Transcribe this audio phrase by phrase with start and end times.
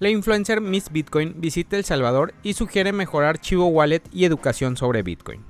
[0.00, 5.02] La influencer Miss Bitcoin visita El Salvador y sugiere mejorar Chivo Wallet y educación sobre
[5.02, 5.44] Bitcoin.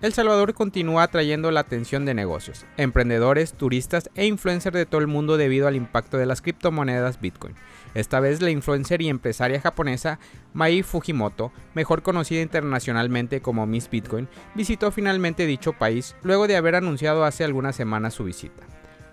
[0.00, 5.08] El Salvador continúa atrayendo la atención de negocios, emprendedores, turistas e influencers de todo el
[5.08, 7.56] mundo debido al impacto de las criptomonedas Bitcoin.
[7.94, 10.20] Esta vez la influencer y empresaria japonesa
[10.52, 16.76] Mai Fujimoto, mejor conocida internacionalmente como Miss Bitcoin, visitó finalmente dicho país luego de haber
[16.76, 18.62] anunciado hace algunas semanas su visita.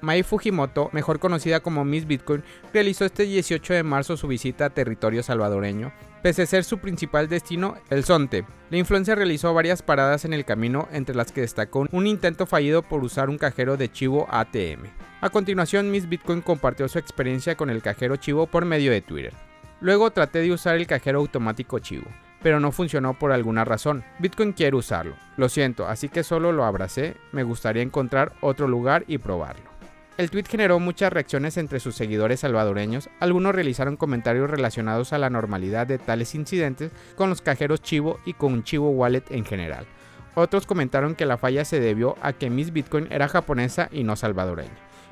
[0.01, 2.43] Mai Fujimoto, mejor conocida como Miss Bitcoin,
[2.73, 5.91] realizó este 18 de marzo su visita a territorio salvadoreño,
[6.21, 8.45] pese a ser su principal destino el Zonte.
[8.69, 12.81] La influencer realizó varias paradas en el camino, entre las que destacó un intento fallido
[12.81, 14.85] por usar un cajero de chivo ATM.
[15.21, 19.33] A continuación, Miss Bitcoin compartió su experiencia con el cajero chivo por medio de Twitter.
[19.79, 22.07] Luego traté de usar el cajero automático chivo
[22.41, 24.03] pero no funcionó por alguna razón.
[24.19, 25.15] Bitcoin quiere usarlo.
[25.37, 27.15] Lo siento, así que solo lo abracé.
[27.31, 29.76] Me gustaría encontrar otro lugar y probarlo.
[30.17, 35.29] El tweet generó muchas reacciones entre sus seguidores salvadoreños, algunos realizaron comentarios relacionados a la
[35.29, 39.85] normalidad de tales incidentes con los cajeros Chivo y con Chivo Wallet en general.
[40.33, 44.15] Otros comentaron que la falla se debió a que Miss Bitcoin era japonesa y no
[44.15, 44.71] salvadoreña,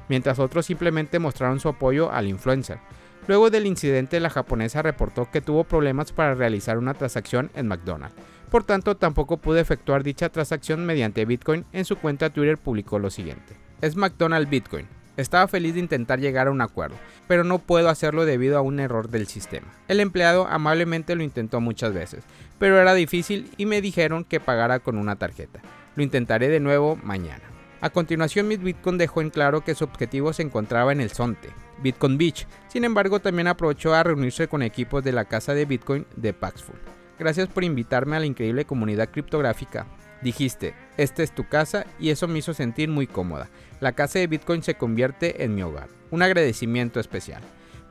[0.10, 2.80] mientras otros simplemente mostraron su apoyo al influencer.
[3.28, 8.16] Luego del incidente, la japonesa reportó que tuvo problemas para realizar una transacción en McDonald's.
[8.50, 11.66] Por tanto, tampoco pudo efectuar dicha transacción mediante Bitcoin.
[11.74, 13.56] En su cuenta Twitter publicó lo siguiente.
[13.82, 14.88] Es McDonald's Bitcoin.
[15.18, 18.82] Estaba feliz de intentar llegar a un acuerdo, pero no puedo hacerlo debido a un
[18.82, 19.68] error del sistema.
[19.88, 22.26] El empleado amablemente lo intentó muchas veces,
[22.60, 25.62] pero era difícil y me dijeron que pagara con una tarjeta.
[25.96, 27.44] Lo intentaré de nuevo mañana.
[27.80, 31.50] A continuación, Miss Bitcoin dejó en claro que su objetivo se encontraba en el Zonte,
[31.82, 32.48] Bitcoin Beach.
[32.68, 36.76] Sin embargo, también aprovechó a reunirse con equipos de la casa de Bitcoin de Paxful.
[37.18, 39.88] Gracias por invitarme a la increíble comunidad criptográfica.
[40.22, 43.50] Dijiste, esta es tu casa y eso me hizo sentir muy cómoda.
[43.80, 45.88] La casa de Bitcoin se convierte en mi hogar.
[46.12, 47.42] Un agradecimiento especial.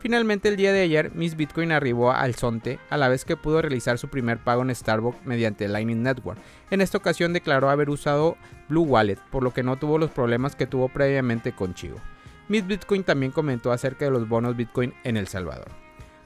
[0.05, 3.62] Finalmente el día de ayer, Miss Bitcoin arribó al Zonte a la vez que pudo
[3.62, 6.39] realizar su primer pago en Starbucks mediante Lightning Network.
[6.70, 8.36] En esta ocasión declaró haber usado
[8.69, 12.01] Blue Wallet, por lo que no tuvo los problemas que tuvo previamente con Chivo.
[12.48, 15.70] Miss Bitcoin también comentó acerca de los bonos Bitcoin en El Salvador.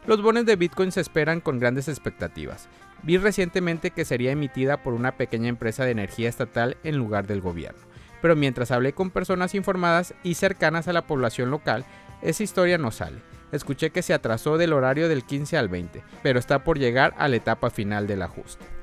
[0.08, 2.68] Los bonos de Bitcoin se esperan con grandes expectativas.
[3.02, 7.40] Vi recientemente que sería emitida por una pequeña empresa de energía estatal en lugar del
[7.40, 7.80] gobierno,
[8.20, 11.84] pero mientras hablé con personas informadas y cercanas a la población local,
[12.22, 13.18] esa historia no sale.
[13.52, 17.28] Escuché que se atrasó del horario del 15 al 20, pero está por llegar a
[17.28, 18.77] la etapa final del ajuste.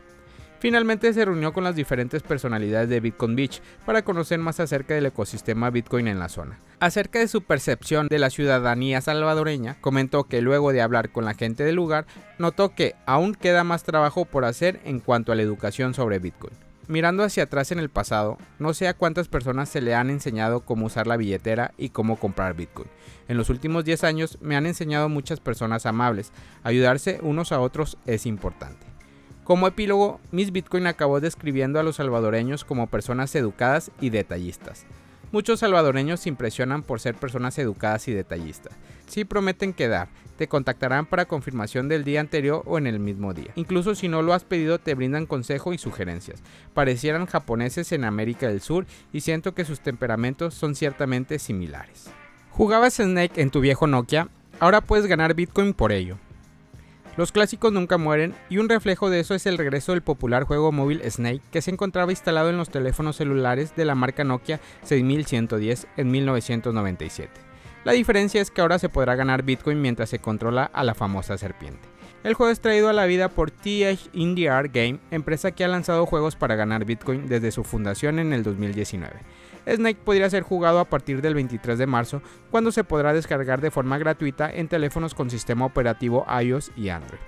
[0.65, 5.05] Finalmente se reunió con las diferentes personalidades de Bitcoin Beach para conocer más acerca del
[5.05, 6.57] ecosistema Bitcoin en la zona.
[6.79, 11.35] Acerca de su percepción de la ciudadanía salvadoreña, comentó que luego de hablar con la
[11.35, 12.07] gente del lugar,
[12.39, 16.55] notó que aún queda más trabajo por hacer en cuanto a la educación sobre Bitcoin.
[16.87, 20.61] Mirando hacia atrás en el pasado, no sé a cuántas personas se le han enseñado
[20.61, 22.89] cómo usar la billetera y cómo comprar Bitcoin.
[23.27, 26.31] En los últimos 10 años me han enseñado muchas personas amables.
[26.63, 28.94] Ayudarse unos a otros es importante.
[29.45, 34.87] Como epílogo, Miss Bitcoin acabó describiendo a los salvadoreños como personas educadas y detallistas.
[35.31, 38.73] Muchos salvadoreños se impresionan por ser personas educadas y detallistas.
[39.05, 40.07] Si prometen quedar,
[40.39, 43.51] te contactarán para confirmación del día anterior o en el mismo día.
[43.53, 46.41] Incluso si no lo has pedido te brindan consejo y sugerencias.
[46.73, 52.09] Parecieran japoneses en América del Sur y siento que sus temperamentos son ciertamente similares.
[52.49, 54.27] ¿Jugabas Snake en tu viejo Nokia?
[54.59, 56.17] Ahora puedes ganar Bitcoin por ello.
[57.17, 60.73] Los clásicos nunca mueren y un reflejo de eso es el regreso del popular juego
[60.73, 65.87] móvil Snake que se encontraba instalado en los teléfonos celulares de la marca Nokia 6110
[65.95, 67.31] en 1997.
[67.85, 71.37] La diferencia es que ahora se podrá ganar Bitcoin mientras se controla a la famosa
[71.37, 71.87] serpiente.
[72.25, 75.67] El juego es traído a la vida por TH Indie Art Game, empresa que ha
[75.67, 79.13] lanzado juegos para ganar Bitcoin desde su fundación en el 2019.
[79.67, 82.21] Snake podría ser jugado a partir del 23 de marzo,
[82.51, 87.19] cuando se podrá descargar de forma gratuita en teléfonos con sistema operativo iOS y Android.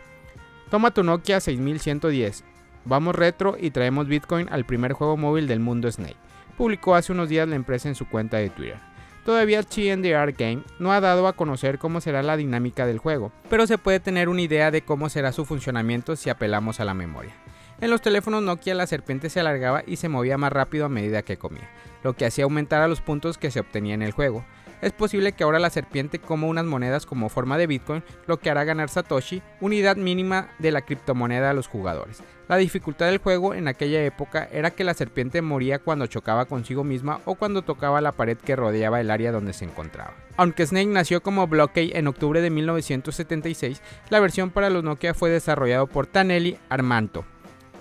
[0.70, 2.44] Toma tu Nokia 6110.
[2.86, 6.18] Vamos retro y traemos Bitcoin al primer juego móvil del mundo Snake.
[6.58, 8.80] Publicó hace unos días la empresa en su cuenta de Twitter.
[9.28, 13.68] Todavía Art Game no ha dado a conocer cómo será la dinámica del juego, pero
[13.68, 17.34] se puede tener una idea de cómo será su funcionamiento si apelamos a la memoria.
[17.82, 21.24] En los teléfonos Nokia la serpiente se alargaba y se movía más rápido a medida
[21.24, 21.70] que comía,
[22.08, 24.46] lo que hacía aumentar a los puntos que se obtenían en el juego.
[24.82, 28.50] Es posible que ahora la serpiente coma unas monedas como forma de Bitcoin, lo que
[28.50, 32.24] hará ganar Satoshi, unidad mínima de la criptomoneda a los jugadores.
[32.48, 36.86] La dificultad del juego en aquella época era que la serpiente moría cuando chocaba consigo
[36.86, 40.14] misma o cuando tocaba la pared que rodeaba el área donde se encontraba.
[40.38, 45.30] Aunque Snake nació como Blockade en octubre de 1976, la versión para los Nokia fue
[45.30, 47.26] desarrollado por Taneli Armanto,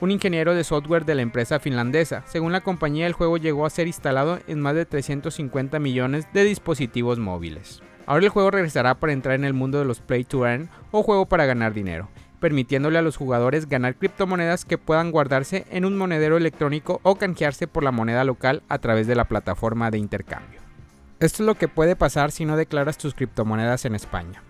[0.01, 2.23] un ingeniero de software de la empresa finlandesa.
[2.27, 6.45] Según la compañía, el juego llegó a ser instalado en más de 350 millones de
[6.45, 7.83] dispositivos móviles.
[8.07, 11.03] Ahora el juego regresará para entrar en el mundo de los play to earn o
[11.03, 12.09] juego para ganar dinero,
[12.41, 17.67] permitiéndole a los jugadores ganar criptomonedas que puedan guardarse en un monedero electrónico o canjearse
[17.67, 20.61] por la moneda local a través de la plataforma de intercambio.
[21.19, 24.43] Esto es lo que puede pasar si no declaras tus criptomonedas en España.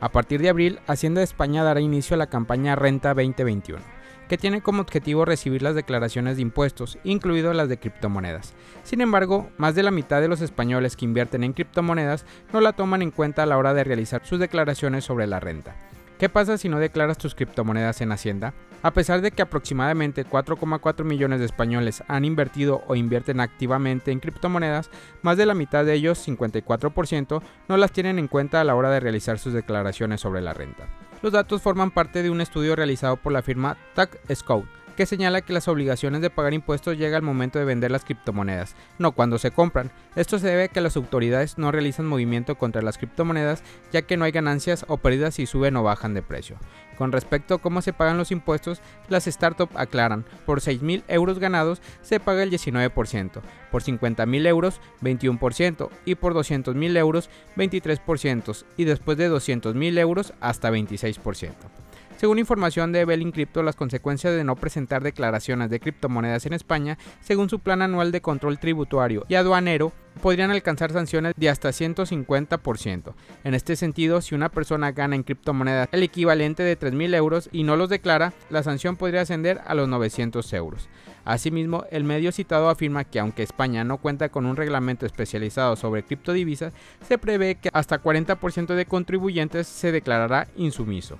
[0.00, 4.01] A partir de abril, Hacienda de España dará inicio a la campaña Renta 2021
[4.32, 8.54] que tiene como objetivo recibir las declaraciones de impuestos, incluido las de criptomonedas.
[8.82, 12.72] Sin embargo, más de la mitad de los españoles que invierten en criptomonedas no la
[12.72, 15.76] toman en cuenta a la hora de realizar sus declaraciones sobre la renta.
[16.18, 18.54] ¿Qué pasa si no declaras tus criptomonedas en Hacienda?
[18.82, 24.20] A pesar de que aproximadamente 4,4 millones de españoles han invertido o invierten activamente en
[24.20, 24.88] criptomonedas,
[25.20, 28.88] más de la mitad de ellos, 54%, no las tienen en cuenta a la hora
[28.88, 30.88] de realizar sus declaraciones sobre la renta.
[31.22, 35.40] Los datos forman parte de un estudio realizado por la firma Tax Scout que señala
[35.40, 39.38] que las obligaciones de pagar impuestos llega al momento de vender las criptomonedas, no cuando
[39.38, 39.90] se compran.
[40.16, 43.62] Esto se debe a que las autoridades no realizan movimiento contra las criptomonedas
[43.92, 46.56] ya que no hay ganancias o pérdidas si suben o bajan de precio.
[46.96, 51.80] Con respecto a cómo se pagan los impuestos, las startups aclaran, por 6.000 euros ganados
[52.02, 53.40] se paga el 19%,
[53.70, 60.70] por 50.000 euros 21% y por 200.000 euros 23% y después de 200.000 euros hasta
[60.70, 61.81] 26%.
[62.22, 66.96] Según información de Belling Crypto, las consecuencias de no presentar declaraciones de criptomonedas en España,
[67.20, 69.92] según su plan anual de control tributario y aduanero,
[70.22, 73.14] podrían alcanzar sanciones de hasta 150%.
[73.42, 77.64] En este sentido, si una persona gana en criptomonedas el equivalente de 3.000 euros y
[77.64, 80.88] no los declara, la sanción podría ascender a los 900 euros.
[81.24, 86.04] Asimismo, el medio citado afirma que aunque España no cuenta con un reglamento especializado sobre
[86.04, 91.18] criptodivisas, se prevé que hasta 40% de contribuyentes se declarará insumiso.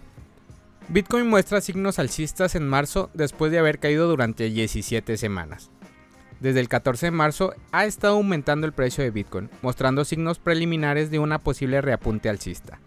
[0.92, 5.70] Bitcoin muestra signos alcistas en marzo después de haber caído durante 17 semanas.
[6.38, 11.10] Desde el 14 de marzo ha estado aumentando el precio de Bitcoin, mostrando signos preliminares
[11.10, 12.78] de una posible reapunte alcista.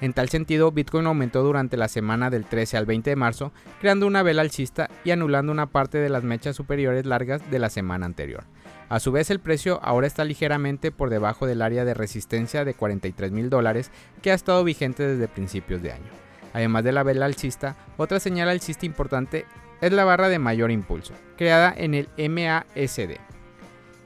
[0.00, 4.06] En tal sentido, Bitcoin aumentó durante la semana del 13 al 20 de marzo, creando
[4.06, 8.06] una vela alcista y anulando una parte de las mechas superiores largas de la semana
[8.06, 8.44] anterior.
[8.88, 12.74] A su vez, el precio ahora está ligeramente por debajo del área de resistencia de
[12.74, 13.90] 43 mil dólares
[14.22, 16.27] que ha estado vigente desde principios de año.
[16.58, 19.46] Además de la vela alcista, otra señal alcista importante
[19.80, 23.20] es la barra de mayor impulso, creada en el MASD.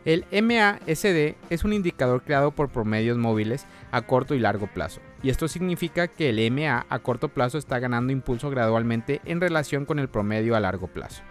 [0.04, 5.30] El MASD es un indicador creado por promedios móviles a corto y largo plazo, y
[5.30, 9.98] esto significa que el MA a corto plazo está ganando impulso gradualmente en relación con
[9.98, 11.22] el promedio a largo plazo.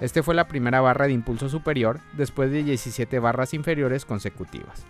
[0.00, 4.86] Este fue la primera barra de impulso superior después de 17 barras inferiores consecutivas.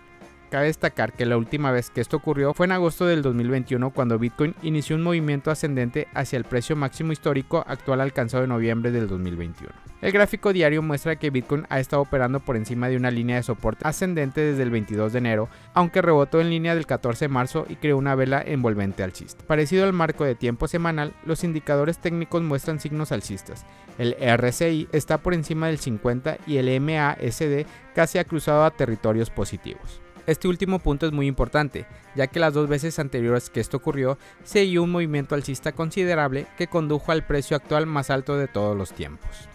[0.49, 4.17] Cabe destacar que la última vez que esto ocurrió fue en agosto del 2021 cuando
[4.17, 9.09] Bitcoin inició un movimiento ascendente hacia el precio máximo histórico actual alcanzado en noviembre del
[9.09, 9.73] 2021.
[9.99, 13.43] El gráfico diario muestra que Bitcoin ha estado operando por encima de una línea de
[13.43, 17.65] soporte ascendente desde el 22 de enero, aunque rebotó en línea del 14 de marzo
[17.67, 19.43] y creó una vela envolvente alcista.
[19.45, 23.65] Parecido al marco de tiempo semanal, los indicadores técnicos muestran signos alcistas.
[23.97, 29.29] El RSI está por encima del 50 y el MASD casi ha cruzado a territorios
[29.29, 29.99] positivos.
[30.27, 34.17] Este último punto es muy importante, ya que las dos veces anteriores que esto ocurrió
[34.43, 38.77] se dio un movimiento alcista considerable que condujo al precio actual más alto de todos
[38.77, 39.47] los tiempos.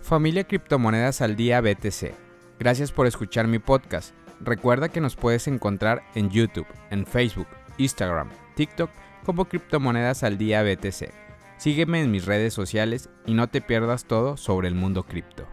[0.00, 2.14] Familia Criptomonedas al Día BTC.
[2.60, 4.14] Gracias por escuchar mi podcast.
[4.40, 8.90] Recuerda que nos puedes encontrar en YouTube, en Facebook, Instagram, TikTok
[9.24, 11.10] como Criptomonedas al Día BTC.
[11.56, 15.48] Sígueme en mis redes sociales y no te pierdas todo sobre el mundo cripto.